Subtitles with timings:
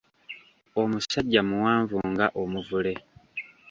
[0.81, 2.93] Omusajja muwanvu nga Omuvule.